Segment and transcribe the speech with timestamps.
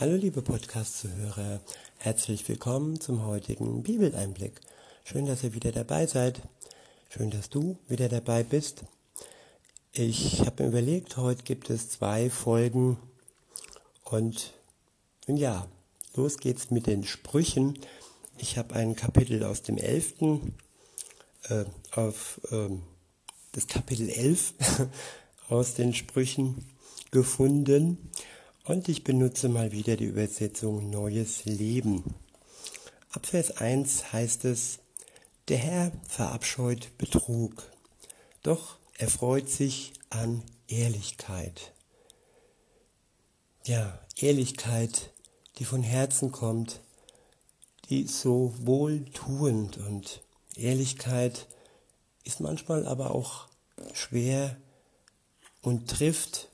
[0.00, 1.60] Hallo liebe Podcast-Zuhörer,
[1.98, 4.58] herzlich willkommen zum heutigen Bibeleinblick.
[5.04, 6.40] Schön, dass ihr wieder dabei seid.
[7.10, 8.84] Schön, dass du wieder dabei bist.
[9.92, 12.96] Ich habe mir überlegt, heute gibt es zwei Folgen
[14.04, 14.54] und
[15.26, 15.68] ja,
[16.14, 17.78] los geht's mit den Sprüchen.
[18.38, 20.14] Ich habe ein Kapitel aus dem 11.
[21.50, 22.70] Äh, auf äh,
[23.52, 24.54] das Kapitel 11
[25.50, 26.64] aus den Sprüchen
[27.10, 28.10] gefunden
[28.64, 32.14] und ich benutze mal wieder die Übersetzung Neues Leben.
[33.10, 34.78] Ab Vers 1 heißt es,
[35.48, 37.70] der Herr verabscheut Betrug,
[38.42, 41.72] doch er freut sich an Ehrlichkeit.
[43.66, 45.12] Ja, Ehrlichkeit,
[45.58, 46.80] die von Herzen kommt,
[47.88, 50.22] die so wohltuend und
[50.54, 51.48] Ehrlichkeit
[52.24, 53.48] ist manchmal aber auch
[53.92, 54.56] schwer
[55.62, 56.49] und trifft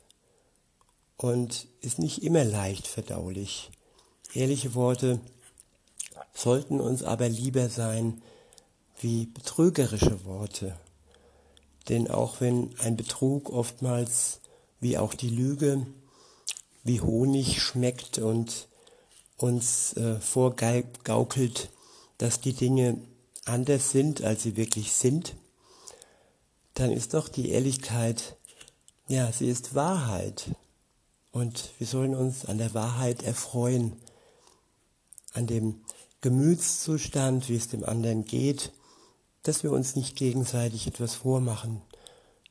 [1.17, 3.71] und ist nicht immer leicht verdaulich.
[4.35, 5.21] Ehrliche Worte
[6.35, 8.23] sollten uns aber lieber sein
[9.01, 10.79] wie betrügerische Worte.
[11.89, 14.41] Denn auch wenn ein Betrug oftmals,
[14.81, 15.87] wie auch die Lüge,
[16.85, 18.69] wie Honig schmeckt und
[19.37, 21.71] uns äh, vorgaukelt,
[22.19, 23.01] dass die Dinge
[23.45, 25.35] anders sind, als sie wirklich sind,
[26.75, 28.37] dann ist doch die Ehrlichkeit,
[29.09, 30.51] ja, sie ist Wahrheit.
[31.37, 33.93] Und wir sollen uns an der Wahrheit erfreuen,
[35.35, 35.83] an dem
[36.23, 38.73] Gemütszustand, wie es dem anderen geht,
[39.43, 41.83] dass wir uns nicht gegenseitig etwas vormachen,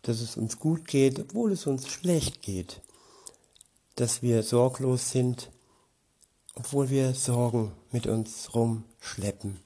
[0.04, 2.84] dass es uns gut geht, obwohl es uns schlecht geht,
[3.96, 5.50] dass wir sorglos sind,
[6.54, 9.62] obwohl wir Sorgen mit uns rumschleppen.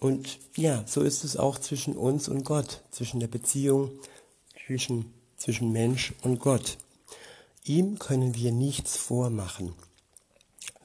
[0.00, 3.90] Und ja, so ist es auch zwischen uns und Gott, zwischen der Beziehung
[4.64, 6.78] zwischen, zwischen Mensch und Gott.
[7.68, 9.74] Ihm können wir nichts vormachen.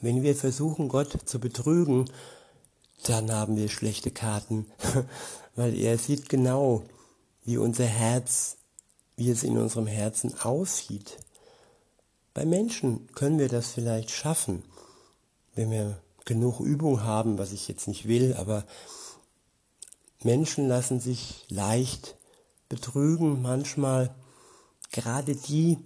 [0.01, 2.11] Wenn wir versuchen, Gott zu betrügen,
[3.03, 4.65] dann haben wir schlechte Karten,
[5.55, 6.83] weil er sieht genau,
[7.45, 8.57] wie unser Herz,
[9.15, 11.17] wie es in unserem Herzen aussieht.
[12.33, 14.63] Bei Menschen können wir das vielleicht schaffen,
[15.55, 18.65] wenn wir genug Übung haben, was ich jetzt nicht will, aber
[20.21, 22.17] Menschen lassen sich leicht
[22.67, 24.13] betrügen, manchmal
[24.91, 25.77] gerade die,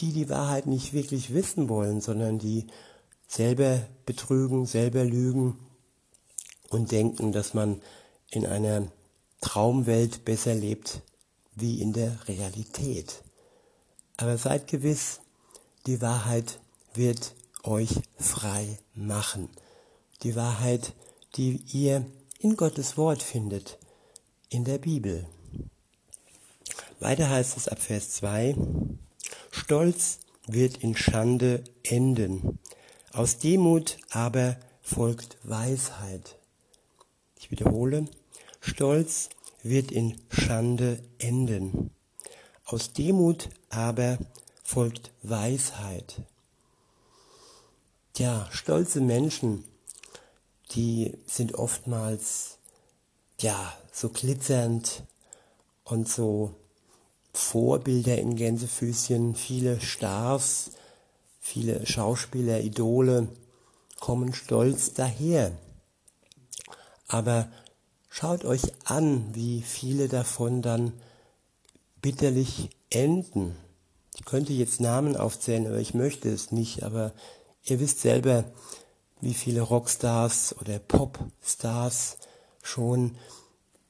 [0.00, 2.66] die die Wahrheit nicht wirklich wissen wollen, sondern die
[3.26, 5.58] selber betrügen, selber lügen
[6.70, 7.82] und denken, dass man
[8.30, 8.90] in einer
[9.40, 11.02] Traumwelt besser lebt
[11.54, 13.22] wie in der Realität.
[14.16, 15.20] Aber seid gewiss,
[15.86, 16.60] die Wahrheit
[16.94, 19.48] wird euch frei machen.
[20.22, 20.94] Die Wahrheit,
[21.36, 22.04] die ihr
[22.40, 23.78] in Gottes Wort findet,
[24.48, 25.26] in der Bibel.
[27.00, 28.56] Weiter heißt es ab Vers 2,
[29.50, 32.58] Stolz wird in Schande enden.
[33.12, 36.36] Aus Demut aber folgt Weisheit.
[37.36, 38.06] Ich wiederhole,
[38.60, 39.28] Stolz
[39.62, 41.90] wird in Schande enden.
[42.64, 44.18] Aus Demut aber
[44.62, 46.22] folgt Weisheit.
[48.16, 49.64] Ja, stolze Menschen,
[50.72, 52.58] die sind oftmals,
[53.40, 55.04] ja, so glitzernd
[55.84, 56.54] und so
[57.38, 60.72] Vorbilder in Gänsefüßchen, viele Stars,
[61.40, 63.28] viele Schauspieler, Idole
[64.00, 65.52] kommen stolz daher.
[67.06, 67.48] Aber
[68.10, 70.92] schaut euch an, wie viele davon dann
[72.02, 73.56] bitterlich enden.
[74.16, 76.82] Ich könnte jetzt Namen aufzählen, aber ich möchte es nicht.
[76.82, 77.12] Aber
[77.64, 78.44] ihr wisst selber,
[79.20, 82.18] wie viele Rockstars oder Popstars
[82.62, 83.16] schon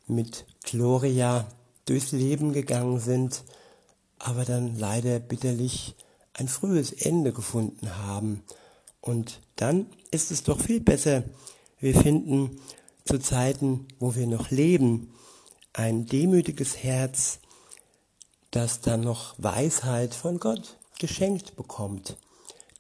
[0.06, 1.46] mit Gloria
[1.88, 3.44] durchs Leben gegangen sind,
[4.18, 5.94] aber dann leider bitterlich
[6.34, 8.42] ein frühes Ende gefunden haben.
[9.00, 11.24] Und dann ist es doch viel besser,
[11.80, 12.60] wir finden
[13.04, 15.14] zu Zeiten, wo wir noch leben,
[15.72, 17.38] ein demütiges Herz,
[18.50, 22.16] das dann noch Weisheit von Gott geschenkt bekommt.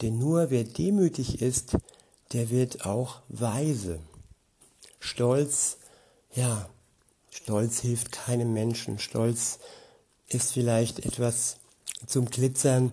[0.02, 1.76] Denn nur wer demütig ist,
[2.32, 4.00] der wird auch weise.
[5.00, 5.78] Stolz,
[6.34, 6.68] ja,
[7.38, 8.98] Stolz hilft keinem Menschen.
[8.98, 9.60] Stolz
[10.26, 11.58] ist vielleicht etwas
[12.04, 12.90] zum Glitzern,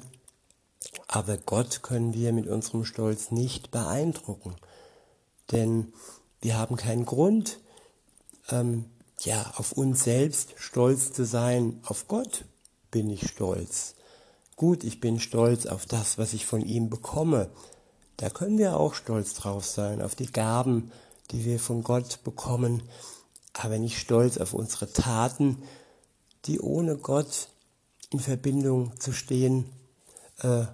[1.07, 4.55] aber Gott können wir mit unserem Stolz nicht beeindrucken.
[5.51, 5.93] Denn
[6.41, 7.59] wir haben keinen Grund,
[8.49, 8.85] ähm,
[9.21, 11.81] ja, auf uns selbst stolz zu sein.
[11.83, 12.45] Auf Gott
[12.91, 13.95] bin ich stolz.
[14.55, 17.49] Gut, ich bin stolz auf das, was ich von ihm bekomme.
[18.17, 20.91] Da können wir auch stolz drauf sein, auf die Gaben,
[21.31, 22.83] die wir von Gott bekommen
[23.63, 25.63] aber nicht stolz auf unsere Taten,
[26.45, 27.49] die ohne Gott
[28.11, 29.65] in Verbindung zu stehen,
[30.41, 30.65] äh,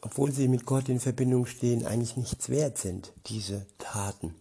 [0.00, 4.34] obwohl sie mit Gott in Verbindung stehen, eigentlich nichts wert sind, diese Taten.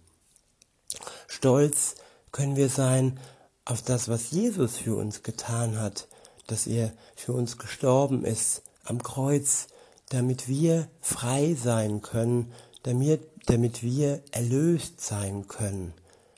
[1.27, 1.95] Stolz
[2.31, 3.19] können wir sein
[3.65, 6.07] auf das, was Jesus für uns getan hat,
[6.47, 9.68] dass er für uns gestorben ist am Kreuz,
[10.09, 12.51] damit wir frei sein können,
[12.83, 15.94] damit, damit wir erlöst sein können.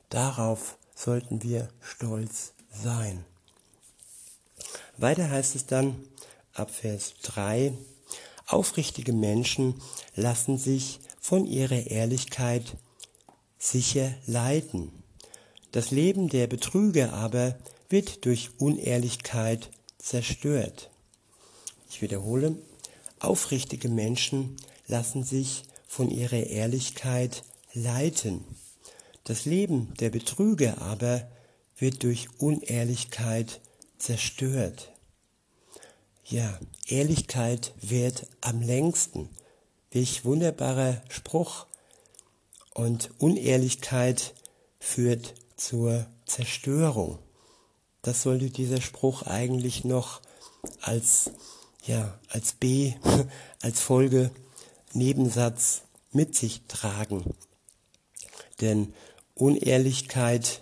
[0.09, 3.23] Darauf sollten wir stolz sein.
[4.97, 5.95] Weiter heißt es dann
[6.53, 7.73] ab Vers 3,
[8.47, 9.81] aufrichtige Menschen
[10.15, 12.77] lassen sich von ihrer Ehrlichkeit
[13.57, 14.91] sicher leiten.
[15.71, 17.57] Das Leben der Betrüger aber
[17.89, 20.89] wird durch Unehrlichkeit zerstört.
[21.89, 22.55] Ich wiederhole,
[23.19, 24.55] aufrichtige Menschen
[24.87, 27.43] lassen sich von ihrer Ehrlichkeit
[27.73, 28.43] leiten.
[29.25, 31.27] Das Leben der Betrüger aber
[31.77, 33.59] wird durch Unehrlichkeit
[33.97, 34.91] zerstört.
[36.23, 39.29] Ja, Ehrlichkeit wird am längsten.
[39.89, 41.65] Welch wunderbarer Spruch.
[42.75, 44.35] Und Unehrlichkeit
[44.79, 47.17] führt zur Zerstörung.
[48.03, 50.21] Das sollte dieser Spruch eigentlich noch
[50.81, 51.31] als,
[51.83, 52.93] ja, als B,
[53.63, 54.29] als Folge,
[54.93, 55.81] Nebensatz
[56.11, 57.33] mit sich tragen.
[58.61, 58.93] Denn
[59.35, 60.61] Unehrlichkeit,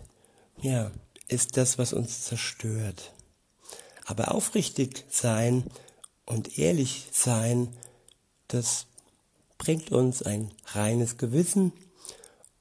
[0.62, 0.92] ja,
[1.28, 3.14] ist das, was uns zerstört.
[4.06, 5.64] Aber aufrichtig sein
[6.26, 7.70] und ehrlich sein,
[8.48, 8.88] das
[9.58, 11.72] bringt uns ein reines Gewissen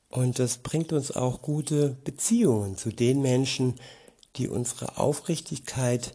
[0.09, 3.75] und das bringt uns auch gute Beziehungen zu den Menschen,
[4.37, 6.15] die unsere Aufrichtigkeit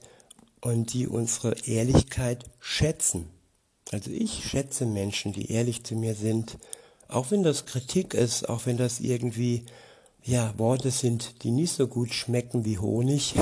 [0.61, 3.29] und die unsere Ehrlichkeit schätzen.
[3.91, 6.57] Also ich schätze Menschen, die ehrlich zu mir sind,
[7.07, 9.65] auch wenn das Kritik ist, auch wenn das irgendwie
[10.27, 13.33] ja Worte sind, die nicht so gut schmecken wie Honig,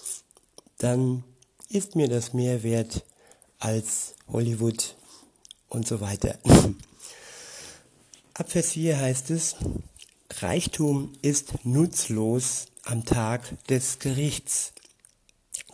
[0.78, 1.24] dann
[1.68, 3.04] ist mir das mehr wert
[3.58, 4.94] als Hollywood
[5.68, 6.38] und so weiter.
[8.34, 9.56] Ab Vers 4 heißt es,
[10.38, 14.72] Reichtum ist nutzlos am Tag des Gerichts.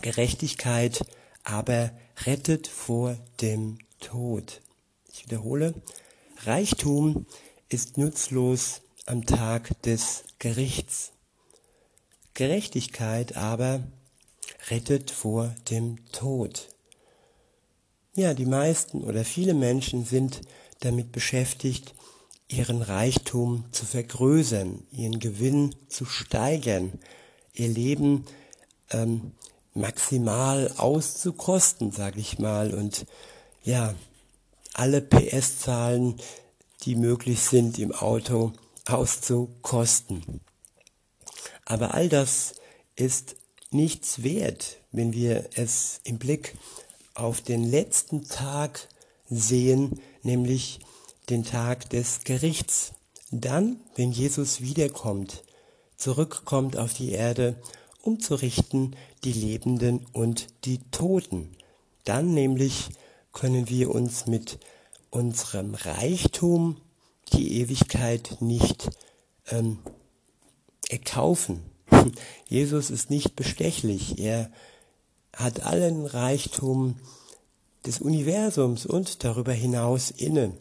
[0.01, 1.05] Gerechtigkeit
[1.45, 1.91] aber
[2.25, 4.61] rettet vor dem Tod.
[5.13, 5.75] Ich wiederhole,
[6.45, 7.27] Reichtum
[7.69, 11.13] ist nutzlos am Tag des Gerichts.
[12.35, 13.81] Gerechtigkeit aber
[14.69, 16.69] rettet vor dem Tod.
[18.15, 20.41] Ja, die meisten oder viele Menschen sind
[20.81, 21.95] damit beschäftigt,
[22.49, 26.93] ihren Reichtum zu vergrößern, ihren Gewinn zu steigern,
[27.55, 28.25] ihr Leben
[28.91, 29.33] ähm,
[29.75, 33.07] maximal auszukosten, sage ich mal, und
[33.65, 33.95] ja,
[34.75, 36.17] alle PS-Zahlen,
[36.83, 38.53] die möglich sind im Auto,
[38.87, 40.41] auszukosten.
[41.65, 42.55] Aber all das
[42.95, 43.37] ist
[43.71, 46.57] nichts wert, wenn wir es im Blick
[47.15, 48.89] auf den letzten Tag
[49.29, 50.81] sehen, nämlich
[51.29, 52.93] den Tag des Gerichts.
[53.31, 55.43] Dann, wenn Jesus wiederkommt,
[55.97, 57.57] zurückkommt auf die Erde,
[58.03, 58.95] um zu richten
[59.25, 61.57] die Lebenden und die Toten.
[62.05, 62.91] Dann nämlich
[63.33, 64.59] können wir uns mit
[65.11, 66.81] unserem Reichtum
[67.33, 68.91] die Ewigkeit nicht
[69.49, 69.79] ähm,
[70.89, 71.63] erkaufen.
[72.49, 74.19] Jesus ist nicht bestechlich.
[74.19, 74.51] Er
[75.35, 76.97] hat allen Reichtum
[77.85, 80.57] des Universums und darüber hinaus inne.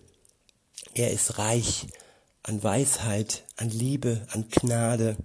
[0.94, 1.88] Er ist reich
[2.44, 5.18] an Weisheit, an Liebe, an Gnade.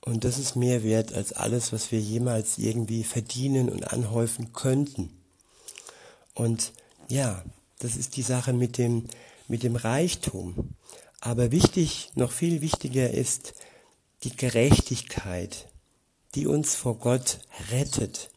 [0.00, 5.10] Und das ist mehr wert als alles, was wir jemals irgendwie verdienen und anhäufen könnten.
[6.34, 6.72] Und
[7.08, 7.44] ja,
[7.80, 9.06] das ist die Sache mit dem,
[9.48, 10.74] mit dem Reichtum.
[11.20, 13.54] Aber wichtig, noch viel wichtiger ist
[14.22, 15.68] die Gerechtigkeit,
[16.34, 18.30] die uns vor Gott rettet.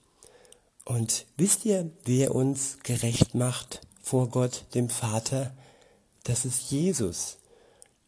[0.83, 5.53] Und wisst ihr, wer uns gerecht macht vor Gott, dem Vater?
[6.23, 7.37] das ist Jesus.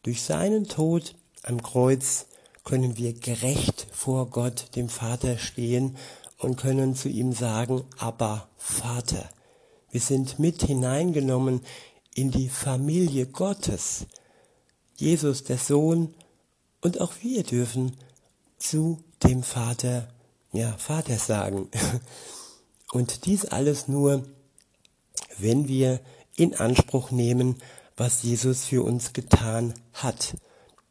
[0.02, 2.26] Durch seinen Tod am Kreuz
[2.64, 5.96] können wir gerecht vor Gott, dem Vater, stehen
[6.38, 9.28] und können zu ihm sagen, aber Vater.
[9.96, 11.62] Wir sind mit hineingenommen
[12.12, 14.04] in die Familie Gottes.
[14.94, 16.14] Jesus, der Sohn,
[16.82, 17.96] und auch wir dürfen
[18.58, 20.06] zu dem Vater,
[20.52, 21.70] ja, Vater sagen.
[22.92, 24.26] Und dies alles nur,
[25.38, 26.00] wenn wir
[26.36, 27.56] in Anspruch nehmen,
[27.96, 30.36] was Jesus für uns getan hat.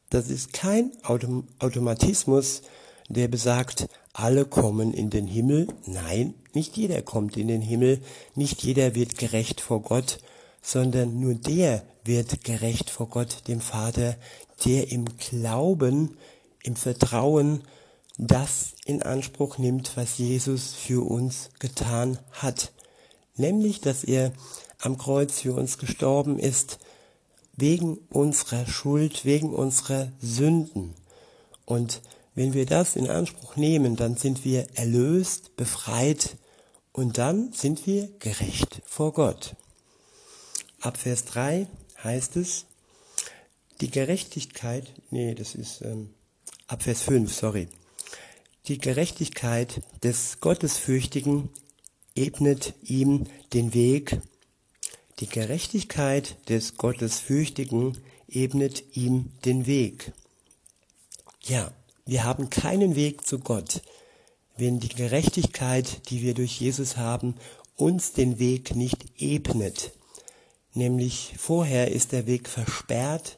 [0.10, 2.64] Das ist kein Autom Automatismus,
[3.08, 5.68] der besagt, alle kommen in den Himmel.
[5.86, 8.00] Nein, nicht jeder kommt in den Himmel,
[8.34, 10.20] nicht jeder wird gerecht vor Gott,
[10.62, 14.16] sondern nur der wird gerecht vor Gott, dem Vater,
[14.64, 16.18] der im Glauben,
[16.64, 17.62] im Vertrauen
[18.18, 22.72] das in Anspruch nimmt, was Jesus für uns getan hat.
[23.36, 24.32] Nämlich, dass er
[24.80, 26.80] am Kreuz für uns gestorben ist,
[27.58, 30.94] wegen unserer Schuld, wegen unserer Sünden.
[31.66, 32.02] Und
[32.36, 36.36] wenn wir das in Anspruch nehmen, dann sind wir erlöst, befreit
[36.92, 39.56] und dann sind wir gerecht vor Gott.
[40.82, 41.68] Ab Vers 3
[42.04, 42.66] heißt es,
[43.82, 46.14] die Gerechtigkeit, nee, das ist ähm,
[46.68, 47.68] ab Vers 5, sorry.
[48.68, 51.50] Die Gerechtigkeit des Gottesfürchtigen
[52.16, 54.20] ebnet ihm den Weg.
[55.20, 60.14] Die Gerechtigkeit des Gottesfürchtigen ebnet ihm den Weg.
[61.44, 61.72] Ja,
[62.06, 63.82] wir haben keinen Weg zu Gott,
[64.58, 67.36] wenn die Gerechtigkeit, die wir durch Jesus haben,
[67.76, 69.92] uns den Weg nicht ebnet.
[70.74, 73.38] Nämlich vorher ist der Weg versperrt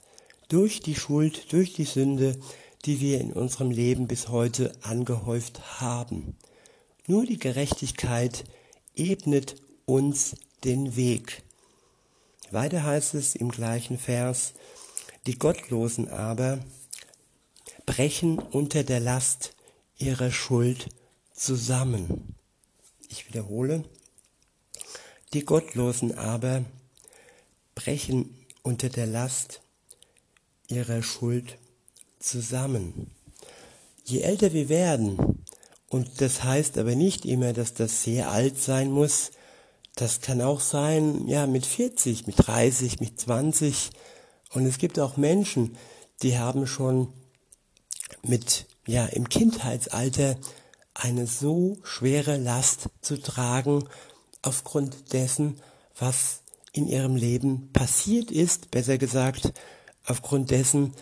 [0.49, 2.37] durch die Schuld, durch die Sünde,
[2.85, 6.35] die wir in unserem Leben bis heute angehäuft haben.
[7.07, 8.43] Nur die Gerechtigkeit
[8.95, 9.55] ebnet
[9.85, 11.43] uns den Weg.
[12.51, 14.53] Weiter heißt es im gleichen Vers,
[15.25, 16.59] die Gottlosen aber
[17.87, 19.55] brechen unter der Last
[19.97, 20.89] ihrer Schuld
[21.33, 22.35] zusammen.
[23.09, 23.83] Ich wiederhole,
[25.33, 26.65] die Gottlosen aber
[27.73, 29.61] brechen unter der Last
[30.67, 31.57] ihrer Schuld
[32.19, 33.09] zusammen.
[34.03, 35.43] Je älter wir werden,
[35.89, 39.31] und das heißt aber nicht immer, dass das sehr alt sein muss.
[39.95, 43.91] Das kann auch sein, ja, mit 40, mit 30, mit 20.
[44.51, 45.77] Und es gibt auch Menschen,
[46.21, 47.13] die haben schon
[48.23, 50.35] mit, ja, im Kindheitsalter
[50.93, 53.87] eine so schwere Last zu tragen,
[54.41, 55.59] aufgrund dessen,
[55.97, 59.53] was in ihrem Leben passiert ist, besser gesagt,
[60.05, 60.93] aufgrund dessen,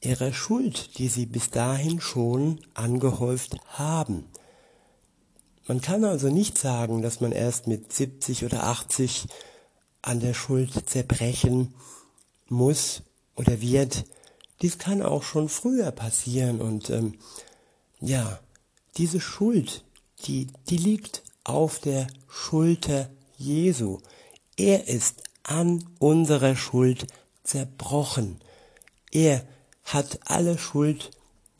[0.00, 4.26] ihrer Schuld, die sie bis dahin schon angehäuft haben.
[5.66, 9.26] Man kann also nicht sagen, dass man erst mit 70 oder 80
[10.02, 11.72] an der Schuld zerbrechen
[12.48, 13.02] muss
[13.36, 14.04] oder wird.
[14.62, 17.14] Dies kann auch schon früher passieren und ähm,
[18.00, 18.38] ja,
[18.96, 19.84] diese Schuld,
[20.24, 23.98] die, die liegt auf der Schulter Jesu.
[24.56, 27.08] Er ist an unserer Schuld
[27.42, 28.40] zerbrochen.
[29.10, 29.42] Er
[29.82, 31.10] hat alle Schuld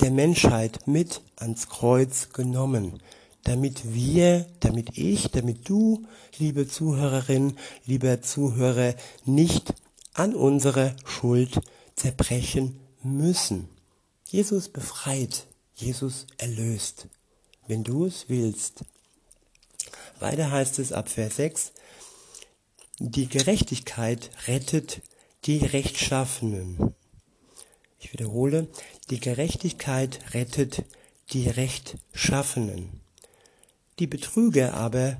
[0.00, 3.02] der Menschheit mit ans Kreuz genommen,
[3.42, 6.06] damit wir, damit ich, damit du,
[6.38, 8.94] liebe Zuhörerin, lieber Zuhörer,
[9.24, 9.74] nicht
[10.14, 11.60] an unserer Schuld
[11.96, 13.68] zerbrechen müssen.
[14.28, 17.08] Jesus befreit, Jesus erlöst,
[17.66, 18.84] wenn du es willst.
[20.20, 21.72] Weiter heißt es ab Vers 6,
[22.98, 25.02] die Gerechtigkeit rettet
[25.44, 26.94] die Rechtschaffenen.
[27.98, 28.68] Ich wiederhole,
[29.10, 30.84] die Gerechtigkeit rettet
[31.32, 33.00] die Rechtschaffenen.
[33.98, 35.16] Die Betrüger aber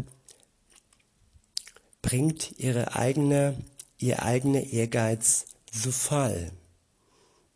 [2.03, 3.57] bringt ihre eigene,
[3.99, 6.53] ihr eigener Ehrgeiz zu Fall.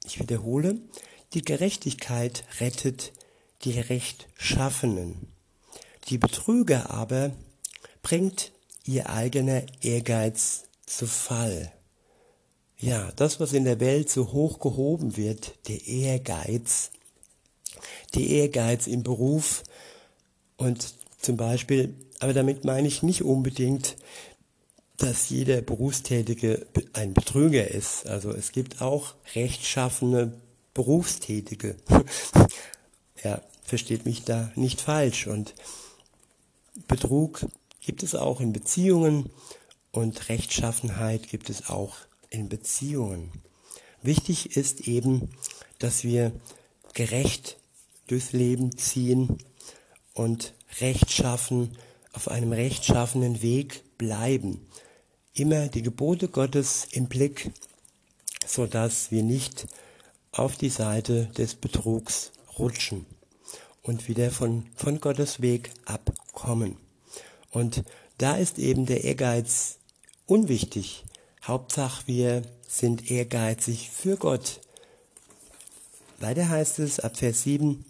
[0.07, 0.79] Ich wiederhole,
[1.35, 3.13] die Gerechtigkeit rettet
[3.65, 5.27] die Rechtschaffenen.
[6.09, 7.33] Die Betrüger aber
[8.03, 8.53] bringt
[8.85, 11.73] ihr eigener Ehrgeiz zu Fall.
[12.79, 16.93] Ja, das, was in der Welt so hoch gehoben wird, der Ehrgeiz,
[18.15, 19.65] der Ehrgeiz im Beruf
[20.57, 23.97] und zum Beispiel, aber damit meine ich nicht unbedingt,
[24.99, 28.07] dass jeder Berufstätige ein Betrüger ist.
[28.07, 30.41] Also es gibt auch rechtschaffene
[30.75, 31.77] Berufstätige.
[33.23, 35.27] ja, versteht mich da nicht falsch.
[35.27, 35.55] Und
[36.89, 37.47] Betrug
[37.81, 39.31] gibt es auch in Beziehungen
[39.93, 41.97] und Rechtschaffenheit gibt es auch
[42.31, 43.31] in Beziehungen.
[44.03, 45.31] Wichtig ist eben,
[45.79, 46.33] dass wir
[46.95, 47.57] gerecht
[48.07, 49.39] durchs Leben ziehen
[50.15, 51.77] und rechtschaffen,
[52.13, 54.67] auf einem rechtschaffenen Weg bleiben.
[55.37, 57.51] Immer die Gebote Gottes im Blick,
[58.47, 59.67] so dass wir nicht
[60.33, 63.05] auf die Seite des Betrugs rutschen
[63.83, 66.79] und wieder von, von Gottes Weg abkommen.
[67.51, 67.85] Und
[68.17, 69.77] da ist eben der Ehrgeiz
[70.25, 71.05] unwichtig.
[71.45, 74.63] Hauptsache wir sind ehrgeizig für Gott.
[76.19, 77.85] Weiter heißt es ab Vers 7,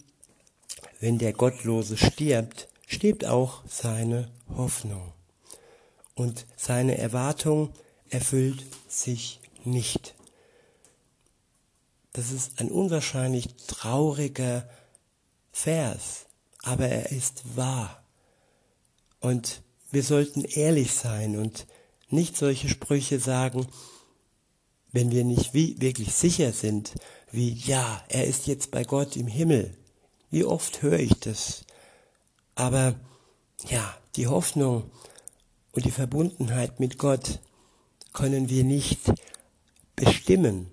[0.99, 5.13] wenn der Gottlose stirbt, stirbt auch seine Hoffnung.
[6.17, 7.73] Und seine Erwartung
[8.09, 10.15] erfüllt sich nicht.
[12.15, 14.69] Das ist ein unwahrscheinlich trauriger
[15.53, 16.27] Vers,
[16.63, 18.03] aber er ist wahr.
[19.21, 21.67] Und wir sollten ehrlich sein und
[22.09, 23.67] nicht solche Sprüche sagen,
[24.93, 26.95] wenn wir nicht wirklich sicher sind,
[27.31, 29.77] wie, ja, er ist jetzt bei Gott im Himmel.
[30.31, 31.67] Wie oft höre ich das?
[32.55, 32.95] Aber
[33.69, 34.91] ja, die Hoffnung
[35.77, 37.39] und die Verbundenheit mit Gott,
[38.15, 39.13] können wir nicht
[39.95, 40.69] bestimmen.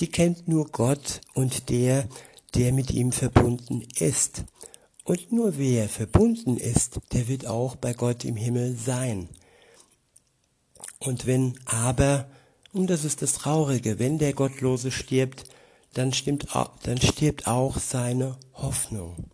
[0.00, 2.08] Die kennt nur Gott und der,
[2.54, 4.44] der mit ihm verbunden ist.
[5.04, 9.28] Und nur wer verbunden ist, der wird auch bei Gott im Himmel sein.
[10.98, 12.26] Und wenn aber,
[12.72, 15.44] und das ist das Traurige, wenn der Gottlose stirbt,
[15.92, 16.48] dann, stimmt,
[16.82, 19.30] dann stirbt auch seine Hoffnung.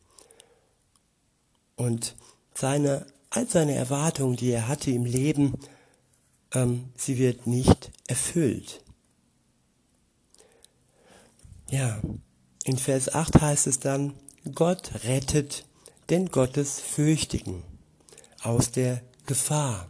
[1.77, 2.17] Und
[2.55, 5.55] seine, all seine Erwartungen, die er hatte im Leben,
[6.53, 8.83] ähm, sie wird nicht erfüllt.
[11.71, 12.01] Ja,
[12.65, 14.15] in Vers 8 heißt es dann,
[14.55, 15.65] Gott rettet
[16.11, 17.63] den Gottesfürchtigen
[18.43, 19.89] aus der Gefahr.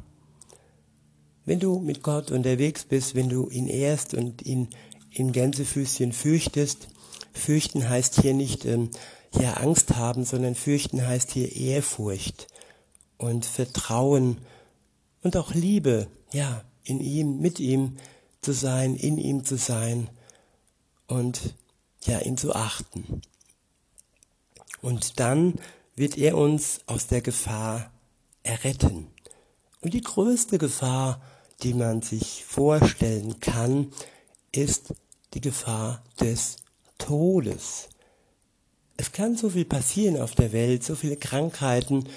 [1.46, 4.68] Wenn du mit Gott unterwegs bist, wenn du ihn ehrst und ihn
[5.10, 6.88] in Gänsefüßchen fürchtest,
[7.32, 8.90] fürchten heißt hier nicht ähm,
[9.32, 12.48] ja Angst haben, sondern fürchten heißt hier Ehrfurcht
[13.20, 14.38] und Vertrauen
[15.22, 17.98] und auch Liebe, ja, in ihm, mit ihm
[18.40, 20.08] zu sein, in ihm zu sein
[21.06, 21.54] und
[22.04, 23.20] ja, ihn zu achten.
[24.80, 25.56] Und dann
[25.94, 27.90] wird er uns aus der Gefahr
[28.42, 29.08] erretten.
[29.82, 31.20] Und die größte Gefahr,
[31.62, 33.92] die man sich vorstellen kann,
[34.50, 34.94] ist
[35.34, 36.56] die Gefahr des
[36.96, 37.90] Todes.
[38.96, 42.08] Es kann so viel passieren auf der Welt, so viele Krankheiten,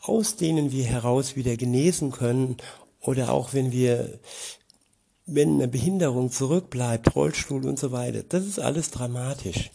[0.00, 2.56] aus denen wir heraus wieder genesen können
[3.00, 4.20] oder auch wenn wir,
[5.26, 8.22] wenn eine Behinderung zurückbleibt, Rollstuhl und so weiter.
[8.22, 9.70] Das ist alles dramatisch.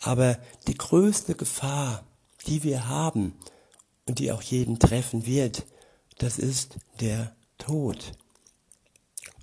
[0.00, 2.04] Aber die größte Gefahr,
[2.46, 3.34] die wir haben
[4.06, 5.64] und die auch jeden treffen wird,
[6.18, 8.12] das ist der Tod.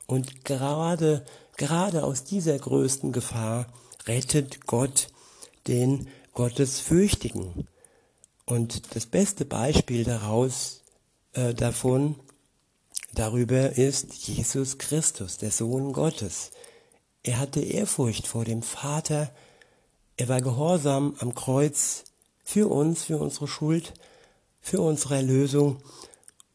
[0.06, 3.68] Und gerade, gerade aus dieser größten Gefahr
[4.06, 5.08] rettet Gott
[5.68, 7.68] den Gottesfürchtigen.
[8.50, 10.82] Und das beste Beispiel daraus,
[11.34, 12.16] äh, davon,
[13.14, 16.50] darüber ist Jesus Christus, der Sohn Gottes.
[17.22, 19.32] Er hatte Ehrfurcht vor dem Vater.
[20.18, 22.06] Er war gehorsam am Kreuz
[22.44, 23.94] für uns, für unsere Schuld,
[24.60, 25.78] für unsere Erlösung.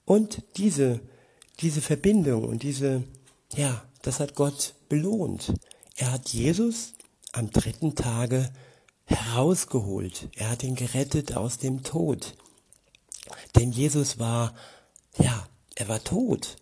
[0.04, 0.98] Und diese,
[1.60, 3.04] diese Verbindung und diese
[3.54, 5.54] ja, das hat Gott belohnt.
[5.94, 6.94] Er hat Jesus
[7.32, 8.50] am dritten Tage
[9.06, 10.28] herausgeholt.
[10.34, 12.34] Er hat ihn gerettet aus dem Tod.
[13.56, 14.54] Denn Jesus war,
[15.18, 16.56] ja, er war tot.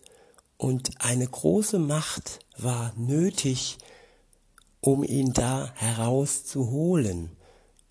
[0.57, 3.77] Und eine große Macht war nötig,
[4.79, 7.35] um ihn da herauszuholen.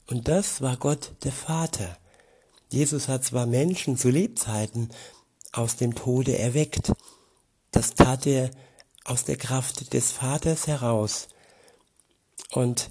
[0.07, 1.97] Und das war Gott der Vater.
[2.69, 4.91] Jesus hat zwar Menschen zu Lebzeiten
[5.53, 6.93] aus dem Tode erweckt.
[7.71, 8.51] Das tat er
[9.05, 11.29] aus der Kraft des Vaters heraus.
[12.51, 12.91] Und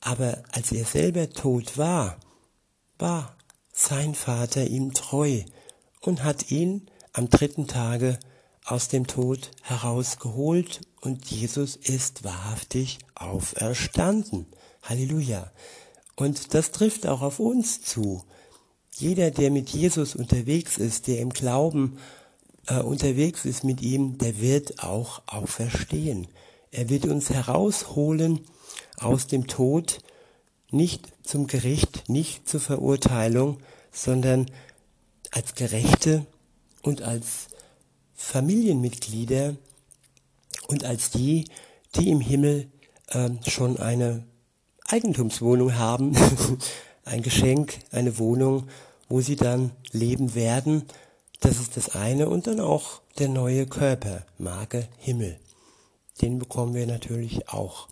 [0.00, 2.18] aber als er selber tot war,
[2.98, 3.36] war
[3.72, 5.42] sein Vater ihm treu
[6.00, 8.18] und hat ihn am dritten Tage
[8.64, 14.46] aus dem Tod herausgeholt und Jesus ist wahrhaftig auferstanden.
[14.82, 15.50] Halleluja.
[16.16, 18.24] Und das trifft auch auf uns zu.
[18.94, 21.98] Jeder, der mit Jesus unterwegs ist, der im Glauben
[22.66, 26.28] äh, unterwegs ist mit ihm, der wird auch auferstehen.
[26.70, 28.40] Er wird uns herausholen
[29.00, 29.98] aus dem Tod,
[30.70, 33.58] nicht zum Gericht, nicht zur Verurteilung,
[33.92, 34.46] sondern
[35.30, 36.26] als Gerechte
[36.82, 37.48] und als
[38.14, 39.56] Familienmitglieder
[40.68, 41.46] und als die,
[41.96, 42.68] die im Himmel
[43.08, 44.24] äh, schon eine
[44.86, 46.16] Eigentumswohnung haben,
[47.04, 48.68] ein Geschenk, eine Wohnung,
[49.08, 50.84] wo sie dann leben werden
[51.40, 52.28] das ist das eine.
[52.28, 55.38] Und dann auch der neue Körper, Marke Himmel.
[56.20, 57.88] Den bekommen wir natürlich auch.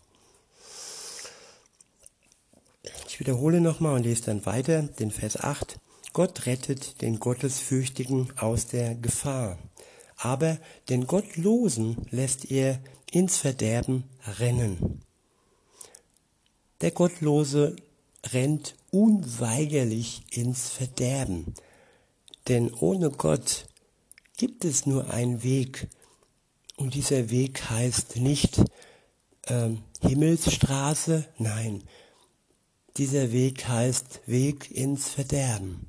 [3.19, 5.81] Ich wiederhole nochmal und lese dann weiter den Vers 8.
[6.13, 9.59] Gott rettet den Gottesfürchtigen aus der Gefahr,
[10.17, 10.57] aber
[10.89, 12.79] den Gottlosen lässt er
[13.11, 14.05] ins Verderben
[14.39, 15.01] rennen.
[16.81, 17.75] Der Gottlose
[18.33, 21.55] rennt unweigerlich ins Verderben.
[22.47, 23.67] Denn ohne Gott
[24.37, 25.89] gibt es nur einen Weg.
[26.77, 28.63] Und dieser Weg heißt nicht
[29.49, 31.83] ähm, Himmelsstraße, nein.
[32.99, 35.89] Dieser Weg heißt Weg ins Verderben.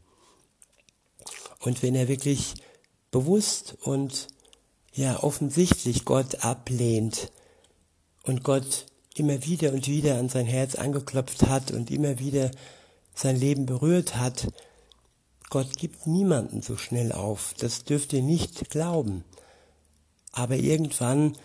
[1.60, 2.54] Und wenn er wirklich
[3.10, 4.28] bewusst und
[4.94, 7.32] ja offensichtlich Gott ablehnt
[8.24, 12.52] und Gott immer wieder und wieder an sein Herz angeklopft hat und immer wieder
[13.16, 14.48] sein Leben berührt hat,
[15.50, 17.56] Gott gibt niemanden so schnell auf.
[17.58, 19.24] Das dürft ihr nicht glauben.
[20.32, 21.36] Aber irgendwann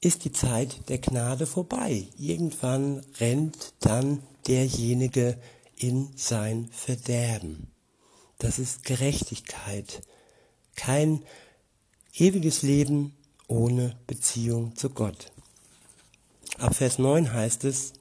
[0.00, 2.08] ist die Zeit der Gnade vorbei.
[2.18, 5.38] Irgendwann rennt dann derjenige
[5.76, 7.68] in sein Verderben.
[8.38, 10.02] Das ist Gerechtigkeit.
[10.74, 11.22] Kein
[12.14, 13.16] ewiges Leben
[13.48, 15.32] ohne Beziehung zu Gott.
[16.58, 17.92] Ab Vers 9 heißt es,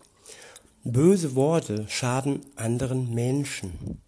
[0.84, 4.02] böse Worte schaden anderen Menschen.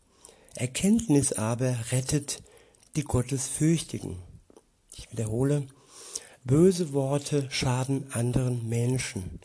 [0.55, 2.41] Erkenntnis aber rettet
[2.95, 4.17] die Gottesfürchtigen.
[4.95, 5.67] Ich wiederhole,
[6.43, 9.39] böse Worte schaden anderen Menschen.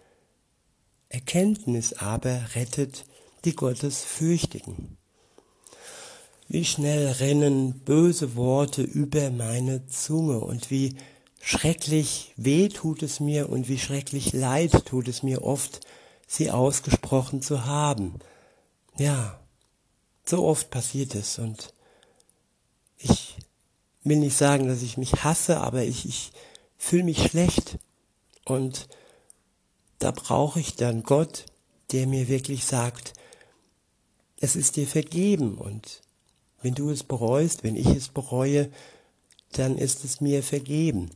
[1.13, 3.05] Erkenntnis aber rettet
[3.45, 4.97] die Gottesfürchtigen.
[6.49, 10.97] Wie schnell rennen böse Worte über meine Zunge und wie
[11.41, 15.81] schrecklich weh tut es mir und wie schrecklich leid tut es mir oft,
[16.27, 18.15] sie ausgesprochen zu haben.
[18.97, 19.39] Ja,
[20.25, 21.75] so oft passiert es und
[22.97, 23.37] ich
[24.03, 26.33] will nicht sagen, dass ich mich hasse, aber ich, ich
[26.79, 27.79] fühle mich schlecht
[28.47, 28.89] und
[30.03, 31.47] da brauche ich dann Gott,
[31.93, 33.13] der mir wirklich sagt,
[34.41, 36.01] es ist dir vergeben und
[36.61, 38.69] wenn du es bereust, wenn ich es bereue,
[39.53, 41.11] dann ist es mir vergeben.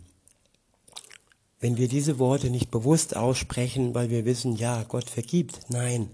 [1.58, 6.10] Wenn wir diese Worte nicht bewusst aussprechen, weil wir wissen, ja, Gott vergibt, nein,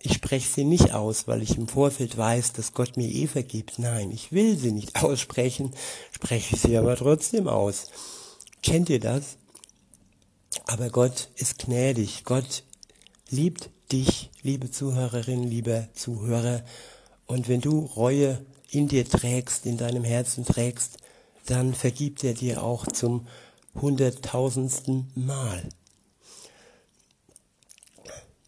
[0.00, 3.78] ich spreche sie nicht aus, weil ich im Vorfeld weiß, dass Gott mir eh vergibt.
[3.78, 5.72] Nein, ich will sie nicht aussprechen,
[6.10, 7.90] spreche sie aber trotzdem aus.
[8.62, 9.36] Kennt ihr das?
[10.66, 12.24] Aber Gott ist gnädig.
[12.24, 12.64] Gott
[13.30, 16.64] liebt dich, liebe Zuhörerin, lieber Zuhörer.
[17.26, 20.98] Und wenn du Reue in dir trägst, in deinem Herzen trägst,
[21.46, 23.28] dann vergibt er dir auch zum
[23.80, 25.68] hunderttausendsten Mal.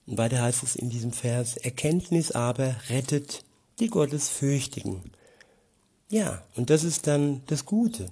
[0.07, 3.44] Und weiter heißt es in diesem Vers, Erkenntnis aber rettet
[3.78, 5.12] die Gottesfürchtigen.
[6.11, 8.11] Ja, und das ist dann das Gute,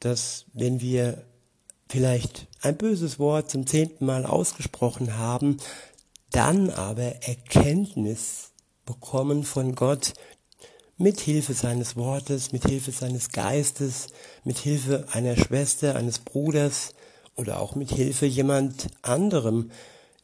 [0.00, 1.24] dass wenn wir
[1.90, 5.56] vielleicht ein böses Wort zum zehnten Mal ausgesprochen haben,
[6.30, 8.52] dann aber Erkenntnis
[8.86, 10.14] bekommen von Gott
[10.96, 14.08] mit Hilfe seines Wortes, mit Hilfe seines Geistes,
[14.44, 16.94] mit Hilfe einer Schwester, eines Bruders
[17.34, 19.70] oder auch mit Hilfe jemand anderem,